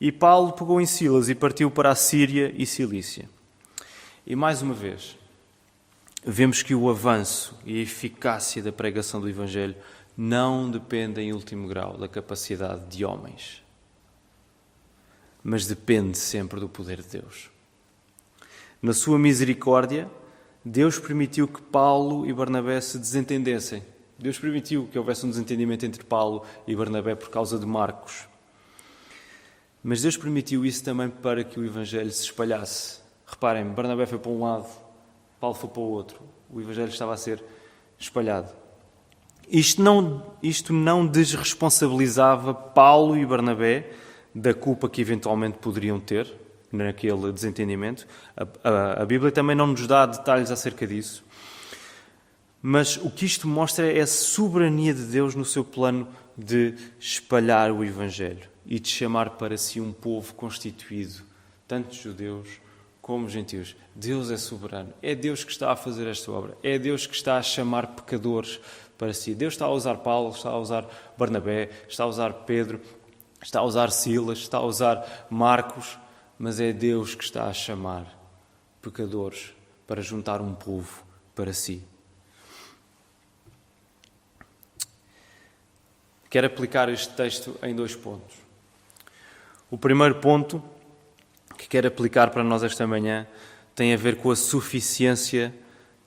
[0.00, 3.28] e Paulo pegou em Silas e partiu para a Síria e Cilícia.
[4.26, 5.16] E mais uma vez,
[6.24, 9.76] vemos que o avanço e a eficácia da pregação do Evangelho
[10.16, 13.61] não dependem em último grau da capacidade de homens
[15.42, 17.50] mas depende sempre do poder de Deus.
[18.80, 20.10] Na sua misericórdia,
[20.64, 23.82] Deus permitiu que Paulo e Barnabé se desentendessem.
[24.18, 28.28] Deus permitiu que houvesse um desentendimento entre Paulo e Barnabé por causa de Marcos.
[29.82, 33.00] Mas Deus permitiu isso também para que o Evangelho se espalhasse.
[33.26, 34.68] Reparem, Barnabé foi para um lado,
[35.40, 36.20] Paulo foi para o outro.
[36.48, 37.42] O Evangelho estava a ser
[37.98, 38.52] espalhado.
[39.48, 43.90] Isto não, isto não desresponsabilizava Paulo e Barnabé
[44.34, 46.32] da culpa que eventualmente poderiam ter
[46.70, 48.06] naquele desentendimento.
[48.36, 51.24] A, a, a, Bíblia também não nos dá detalhes acerca disso.
[52.62, 57.70] Mas o que isto mostra é a soberania de Deus no seu plano de espalhar
[57.70, 58.50] o Evangelho.
[58.64, 61.24] e de chamar para si um povo constituído,
[61.66, 62.48] tanto judeus
[63.02, 63.74] como gentios.
[63.92, 64.94] Deus é soberano.
[65.02, 66.56] É Deus que está a fazer esta obra.
[66.62, 68.60] É Deus que está a chamar pecadores
[68.96, 69.34] para si.
[69.34, 70.86] Deus está a usar Paulo, está a usar
[71.18, 72.80] Barnabé, está a usar Pedro,
[73.42, 75.98] está a usar Silas, está a usar Marcos,
[76.38, 78.06] mas é Deus que está a chamar
[78.80, 79.52] pecadores
[79.86, 81.82] para juntar um povo para si.
[86.30, 88.34] Quero aplicar este texto em dois pontos.
[89.70, 90.62] O primeiro ponto
[91.58, 93.26] que quero aplicar para nós esta manhã
[93.74, 95.54] tem a ver com a suficiência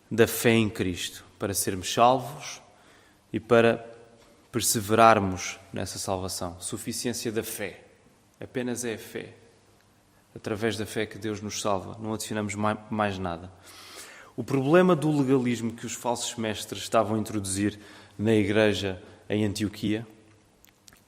[0.09, 2.61] da fé em Cristo para sermos salvos
[3.31, 3.94] e para
[4.55, 6.55] perseverarmos nessa salvação.
[6.61, 7.81] Suficiência da fé.
[8.39, 9.33] Apenas é a fé.
[10.33, 11.97] Através da fé que Deus nos salva.
[12.01, 12.55] Não adicionamos
[12.89, 13.51] mais nada.
[14.33, 17.77] O problema do legalismo que os falsos mestres estavam a introduzir
[18.17, 20.07] na igreja em Antioquia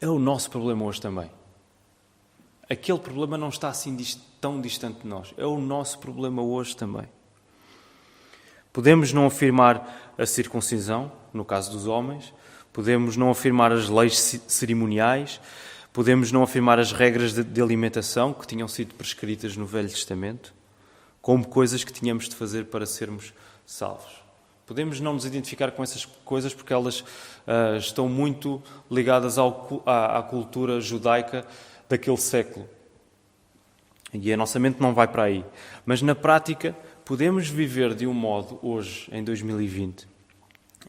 [0.02, 1.32] é o nosso problema hoje também.
[2.70, 3.96] Aquele problema não está assim
[4.42, 5.34] tão distante de nós.
[5.38, 7.08] É o nosso problema hoje também.
[8.74, 12.34] Podemos não afirmar a circuncisão, no caso dos homens,
[12.78, 15.42] podemos não afirmar as leis cerimoniais,
[15.92, 20.54] podemos não afirmar as regras de alimentação que tinham sido prescritas no Velho Testamento,
[21.20, 23.34] como coisas que tínhamos de fazer para sermos
[23.66, 24.22] salvos.
[24.68, 28.62] Podemos não nos identificar com essas coisas porque elas uh, estão muito
[28.92, 31.48] ligadas ao, à, à, cultura judaica
[31.90, 32.70] daquele século.
[34.14, 35.44] E a nossa mente não vai para aí.
[35.84, 40.08] Mas na prática, podemos viver de um modo, hoje, em 2020,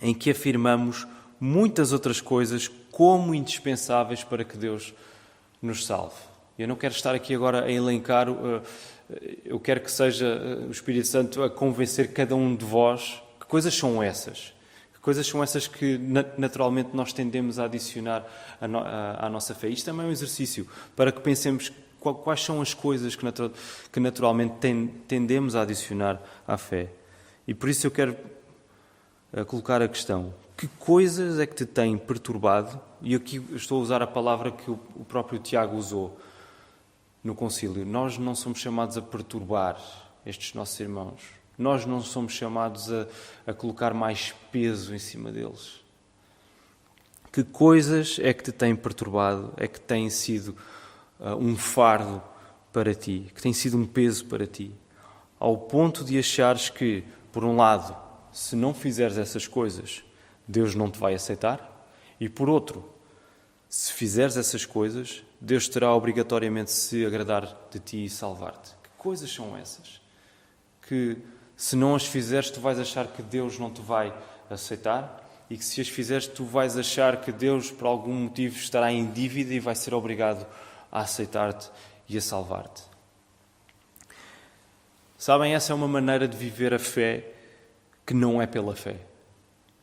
[0.02, 1.06] em que afirmamos
[1.40, 4.92] muitas outras coisas como indispensáveis para que Deus
[5.62, 6.16] nos salve.
[6.58, 8.62] Eu não quero estar aqui agora a elencar, uh,
[9.44, 13.74] eu quero que seja uh, o Espírito Santo a convencer cada um de vós coisas
[13.74, 14.54] são essas?
[14.92, 15.98] Que coisas são essas que
[16.36, 18.24] naturalmente nós tendemos a adicionar
[18.60, 19.68] à nossa fé?
[19.68, 24.54] Isto também é um exercício para que pensemos quais são as coisas que naturalmente
[25.08, 26.90] tendemos a adicionar à fé.
[27.46, 28.16] E por isso eu quero
[29.46, 32.80] colocar a questão: que coisas é que te têm perturbado?
[33.00, 36.18] E aqui estou a usar a palavra que o próprio Tiago usou
[37.22, 37.86] no concílio.
[37.86, 39.80] Nós não somos chamados a perturbar
[40.26, 41.22] estes nossos irmãos.
[41.56, 43.06] Nós não somos chamados a,
[43.46, 45.80] a colocar mais peso em cima deles.
[47.32, 50.56] Que coisas é que te têm perturbado, é que têm sido
[51.20, 52.20] uh, um fardo
[52.72, 54.72] para ti, que têm sido um peso para ti,
[55.38, 57.96] ao ponto de achares que, por um lado,
[58.32, 60.02] se não fizeres essas coisas,
[60.48, 61.86] Deus não te vai aceitar,
[62.18, 62.90] e por outro,
[63.68, 68.70] se fizeres essas coisas, Deus terá obrigatoriamente se agradar de ti e salvar-te.
[68.82, 70.00] Que coisas são essas?
[70.82, 71.18] Que
[71.54, 74.14] se não as fizeres, tu vais achar que Deus não te vai
[74.48, 78.90] aceitar e que se as fizeres, tu vais achar que Deus, por algum motivo, estará
[78.90, 80.46] em dívida e vai ser obrigado
[80.90, 81.70] a aceitar-te
[82.08, 82.82] e a salvar-te.
[85.16, 87.32] Sabem, essa é uma maneira de viver a fé
[88.06, 89.07] que não é pela fé.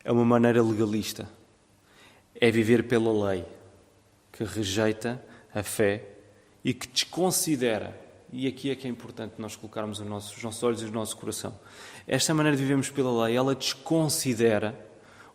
[0.05, 1.27] É uma maneira legalista.
[2.33, 3.45] É viver pela lei,
[4.31, 5.21] que rejeita
[5.53, 6.07] a fé
[6.63, 8.05] e que desconsidera
[8.37, 10.91] e aqui é que é importante nós colocarmos os nossos, os nossos olhos e o
[10.91, 11.57] nosso coração.
[12.05, 14.77] Esta maneira de vivemos pela lei, ela desconsidera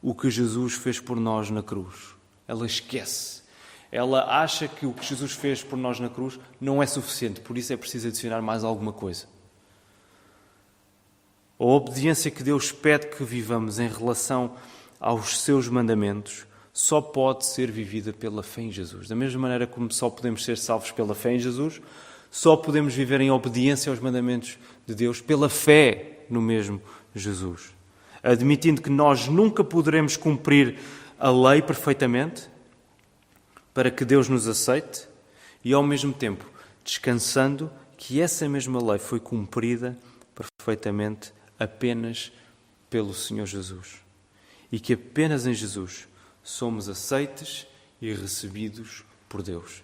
[0.02, 2.14] o que Jesus fez por nós na cruz.
[2.46, 3.42] Ela esquece.
[3.90, 7.56] Ela acha que o que Jesus fez por nós na cruz não é suficiente, por
[7.56, 9.26] isso é preciso adicionar mais alguma coisa.
[11.60, 14.52] A obediência que Deus pede que vivamos em relação
[14.98, 19.08] aos seus mandamentos só pode ser vivida pela fé em Jesus.
[19.08, 21.78] Da mesma maneira como só podemos ser salvos pela fé em Jesus,
[22.30, 26.80] só podemos viver em obediência aos mandamentos de Deus pela fé no mesmo
[27.14, 27.74] Jesus.
[28.22, 30.78] Admitindo que nós nunca poderemos cumprir
[31.18, 32.48] a lei perfeitamente
[33.74, 35.06] para que Deus nos aceite
[35.62, 36.46] e, ao mesmo tempo,
[36.82, 39.94] descansando que essa mesma lei foi cumprida
[40.34, 42.32] perfeitamente apenas
[42.88, 44.00] pelo Senhor Jesus
[44.72, 46.08] e que apenas em Jesus
[46.42, 47.66] somos aceites
[48.00, 49.82] e recebidos por Deus.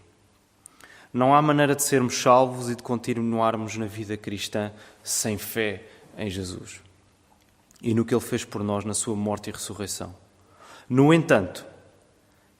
[1.13, 4.73] Não há maneira de sermos salvos e de continuarmos na vida cristã
[5.03, 5.85] sem fé
[6.17, 6.81] em Jesus
[7.83, 10.15] e no que Ele fez por nós na Sua morte e ressurreição.
[10.89, 11.65] No entanto,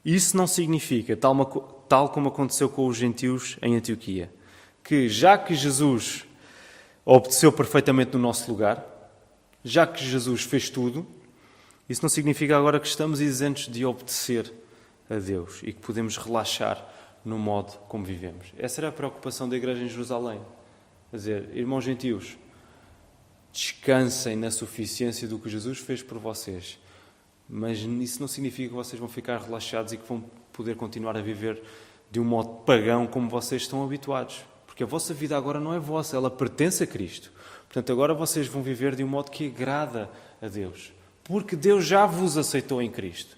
[0.05, 1.45] isso não significa, tal,
[1.89, 4.31] tal como aconteceu com os gentios em Antioquia,
[4.83, 6.25] que já que Jesus
[7.03, 8.96] obedeceu perfeitamente no nosso lugar,
[9.63, 11.05] já que Jesus fez tudo,
[11.89, 14.51] isso não significa agora que estamos isentos de obedecer
[15.09, 16.85] a Deus e que podemos relaxar
[17.23, 18.53] no modo como vivemos.
[18.57, 20.39] Essa era a preocupação da igreja em Jerusalém.
[21.11, 22.37] Quer dizer, irmãos gentios,
[23.51, 26.79] descansem na suficiência do que Jesus fez por vocês.
[27.49, 31.21] Mas isso não significa que vocês vão ficar relaxados e que vão poder continuar a
[31.21, 31.61] viver
[32.11, 34.43] de um modo pagão como vocês estão habituados.
[34.65, 37.31] Porque a vossa vida agora não é vossa, ela pertence a Cristo.
[37.67, 40.09] Portanto, agora vocês vão viver de um modo que agrada
[40.41, 40.93] a Deus.
[41.23, 43.37] Porque Deus já vos aceitou em Cristo.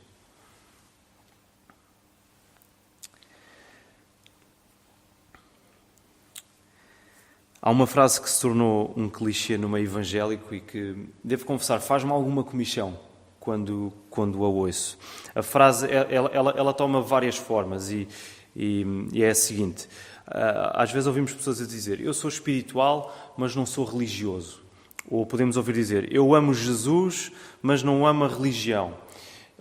[7.61, 11.81] Há uma frase que se tornou um clichê no meio evangélico e que, devo confessar,
[11.81, 12.97] faz-me alguma comissão
[13.37, 14.97] quando, quando a ouço.
[15.35, 18.07] A frase, ela, ela, ela toma várias formas e,
[18.55, 19.89] e, e, é a seguinte.
[20.29, 24.61] Ah, às vezes ouvimos pessoas a dizer, eu sou espiritual, mas não sou religioso.
[25.09, 28.93] Ou podemos ouvir dizer, eu amo Jesus, mas não amo a religião.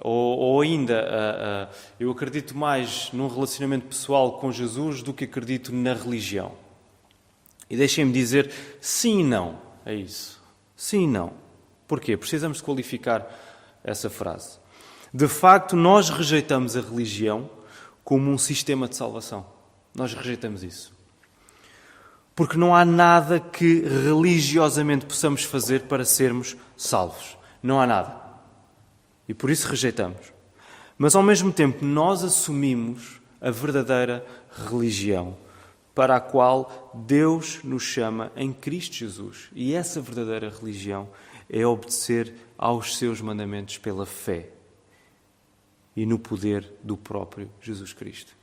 [0.01, 5.25] Ou, ou ainda, uh, uh, eu acredito mais num relacionamento pessoal com Jesus do que
[5.25, 6.53] acredito na religião.
[7.71, 8.51] E deixem-me dizer
[8.81, 10.41] sim e não a isso.
[10.77, 11.33] Sim e não.
[11.87, 12.17] Porquê?
[12.17, 13.27] Precisamos qualificar
[13.83, 14.59] essa frase.
[15.13, 17.51] De facto, nós rejeitamos a religião
[18.05, 19.58] como um sistema de salvação.
[19.99, 20.97] Nós rejeitamos isso.
[22.35, 27.37] Porque não há nada que religiosamente possamos fazer para sermos salvos.
[27.61, 28.15] Não há nada.
[29.29, 30.33] E por isso rejeitamos.
[30.97, 34.25] Mas ao mesmo tempo, nós assumimos a verdadeira
[34.69, 35.37] religião
[35.97, 39.49] para a qual Deus nos chama em Cristo Jesus.
[39.53, 41.09] E essa verdadeira religião
[41.51, 44.51] é obedecer aos seus mandamentos pela fé
[45.97, 48.38] e no poder do próprio Jesus Cristo.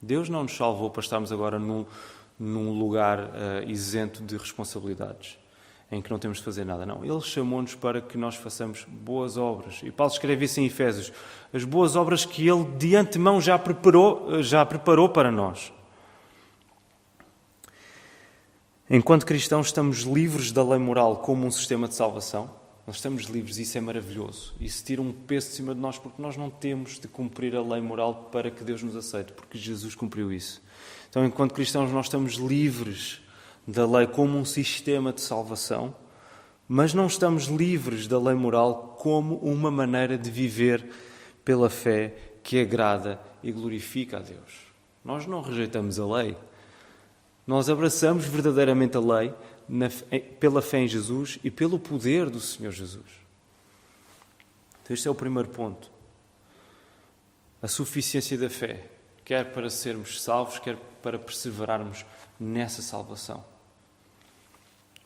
[0.00, 1.84] Deus não nos salvou para estarmos agora num,
[2.38, 5.38] num lugar uh, isento de responsabilidades,
[5.90, 6.86] em que não temos de fazer nada.
[6.86, 9.80] Não, Ele chamou-nos para que nós façamos boas obras.
[9.82, 11.12] E Paulo escreve isso em Efésios:
[11.52, 15.72] as boas obras que Ele de antemão já preparou, já preparou para nós.
[18.90, 22.57] Enquanto cristãos, estamos livres da lei moral como um sistema de salvação.
[22.88, 24.54] Nós estamos livres isso é maravilhoso.
[24.58, 27.60] Isso tira um peso de cima de nós porque nós não temos de cumprir a
[27.60, 30.62] lei moral para que Deus nos aceite, porque Jesus cumpriu isso.
[31.10, 33.20] Então, enquanto cristãos, nós estamos livres
[33.66, 35.94] da lei como um sistema de salvação,
[36.66, 40.90] mas não estamos livres da lei moral como uma maneira de viver
[41.44, 44.66] pela fé que agrada e glorifica a Deus.
[45.04, 46.34] Nós não rejeitamos a lei,
[47.46, 49.34] nós abraçamos verdadeiramente a lei
[49.68, 49.88] na,
[50.40, 53.06] pela fé em Jesus e pelo poder do Senhor Jesus.
[54.82, 55.90] Então, este é o primeiro ponto.
[57.60, 58.86] A suficiência da fé,
[59.24, 62.04] quer para sermos salvos, quer para perseverarmos
[62.38, 63.44] nessa salvação.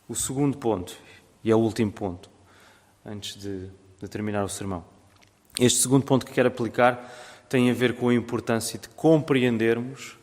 [0.07, 0.95] O segundo ponto,
[1.43, 2.29] e é o último ponto,
[3.05, 4.85] antes de, de terminar o sermão.
[5.59, 10.17] Este segundo ponto que quero aplicar tem a ver com a importância de compreendermos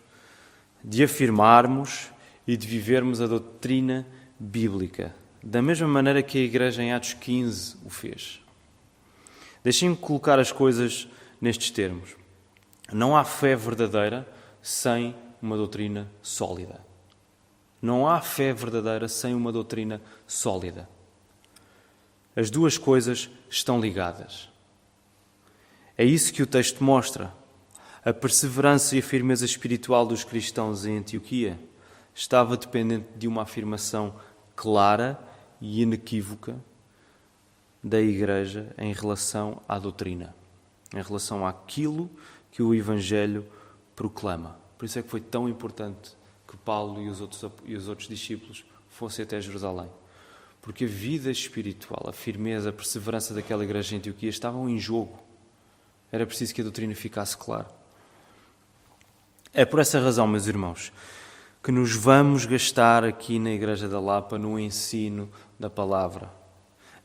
[0.82, 2.10] de afirmarmos
[2.46, 4.06] e de vivermos a doutrina
[4.40, 8.42] bíblica, da mesma maneira que a Igreja em Atos 15 o fez.
[9.62, 11.06] Deixem-me colocar as coisas
[11.38, 12.16] nestes termos.
[12.90, 14.26] Não há fé verdadeira
[14.62, 16.80] sem uma doutrina sólida.
[17.82, 20.88] Não há fé verdadeira sem uma doutrina sólida.
[22.34, 24.48] As duas coisas estão ligadas.
[25.96, 27.32] É isso que o texto mostra
[28.02, 31.58] a perseverança e a firmeza espiritual dos cristãos em Antioquia
[32.14, 34.14] estava dependente de uma afirmação
[34.60, 35.18] clara
[35.58, 36.54] e inequívoca
[37.82, 40.34] da Igreja em relação à doutrina,
[40.94, 42.10] em relação àquilo
[42.52, 43.46] que o Evangelho
[43.96, 44.58] proclama.
[44.76, 46.14] Por isso é que foi tão importante
[46.46, 49.88] que Paulo e os outros, e os outros discípulos fossem até Jerusalém.
[50.60, 55.18] Porque a vida espiritual, a firmeza, a perseverança daquela igreja em Antioquia estavam em jogo.
[56.12, 57.68] Era preciso que a doutrina ficasse clara.
[59.54, 60.92] É por essa razão, meus irmãos,
[61.62, 66.32] que nos vamos gastar aqui na Igreja da Lapa no ensino da palavra,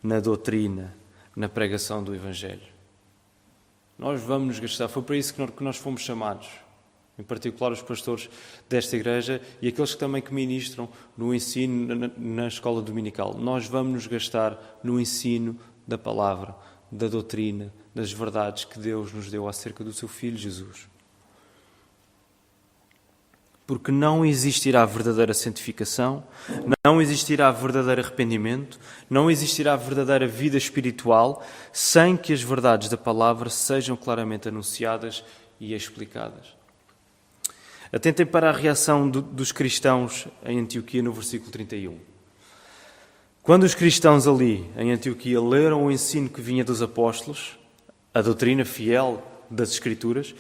[0.02, 0.96] na doutrina,
[1.36, 2.74] na pregação do Evangelho.
[3.98, 6.48] Nós vamos nos gastar, foi para isso que nós fomos chamados,
[7.20, 8.30] em particular os pastores
[8.70, 10.88] desta igreja e aqueles que também que ministram
[11.18, 13.34] no ensino na, na escola dominical.
[13.38, 16.56] Nós vamos nos gastar no ensino da palavra,
[16.90, 20.95] da doutrina, das verdades que Deus nos deu acerca do seu Filho Jesus
[23.68, 26.24] porque não existirá verdadeira santificação,
[26.86, 31.44] não existirá verdadeiro arrependimento, não existirá verdadeira vida espiritual
[31.74, 35.24] sem que as verdades da palavra sejam claramente anunciadas
[35.60, 36.56] e explicadas.
[37.92, 41.98] Atentem para a reação do, dos cristãos em Antioquia no versículo 31.
[43.42, 47.58] Quando os cristãos ali em Antioquia leram o ensino que vinha dos apóstolos,
[48.14, 50.34] a doutrina fiel das Escrituras,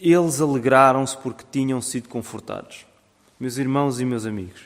[0.00, 2.86] eles alegraram-se porque tinham sido confortados.
[3.38, 4.62] Meus irmãos e meus amigos,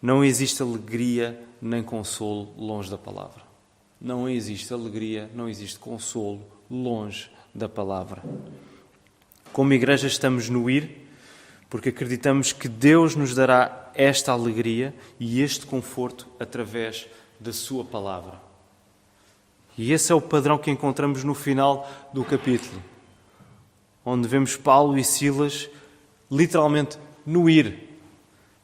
[0.00, 3.42] não existe alegria nem consolo longe da palavra.
[4.00, 8.22] Não existe alegria, não existe consolo longe da palavra.
[9.52, 11.08] Como igreja estamos no ir,
[11.70, 17.08] porque acreditamos que Deus nos dará esta alegria e este conforto através
[17.40, 18.40] da Sua palavra.
[19.76, 22.82] E esse é o padrão que encontramos no final do capítulo,
[24.06, 25.68] onde vemos Paulo e Silas
[26.30, 26.96] literalmente
[27.26, 27.88] no ir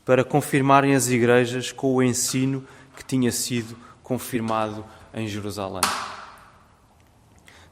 [0.04, 2.64] para confirmarem as igrejas com o ensino
[2.96, 5.82] que tinha sido confirmado em Jerusalém.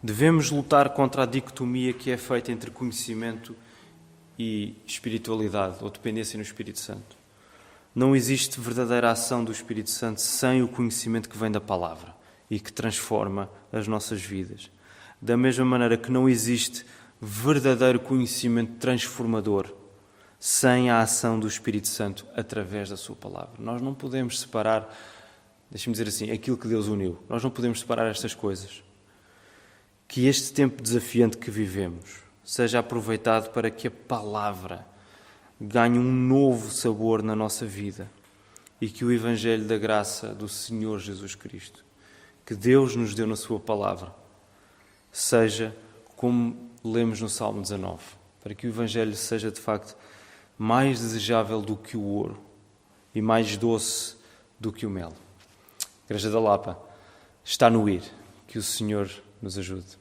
[0.03, 3.55] Devemos lutar contra a dicotomia que é feita entre conhecimento
[4.37, 7.17] e espiritualidade ou dependência no Espírito Santo.
[7.95, 12.17] Não existe verdadeira ação do Espírito Santo sem o conhecimento que vem da palavra
[12.51, 14.71] e que transforma as nossas vidas.
[15.21, 16.87] Da mesma maneira que não existe
[17.21, 19.75] verdadeiro conhecimento transformador
[20.39, 23.53] sem a ação do Espírito Santo através da Sua palavra.
[23.59, 24.89] Nós não podemos separar,
[25.71, 27.19] deixe-me dizer assim, aquilo que Deus uniu.
[27.29, 28.83] Nós não podemos separar estas coisas.
[30.09, 34.87] Que este tempo desafiante que vivemos seja aproveitado para que a palavra
[35.61, 38.11] ganhe um novo sabor na nossa vida
[38.81, 41.85] e que o Evangelho da graça do Senhor Jesus Cristo,
[42.47, 44.13] que Deus nos deu na Sua palavra,
[45.13, 45.77] seja
[46.17, 48.03] como lemos no Salmo 19,
[48.43, 49.97] para que o Evangelho seja de facto
[50.59, 52.39] mais desejável do que o ouro
[53.15, 54.17] e mais doce
[54.59, 55.13] do que o mel.
[56.05, 56.79] Igreja da Lapa
[57.45, 58.03] está no ir.
[58.47, 59.09] Que o Senhor
[59.41, 60.00] nos ajude.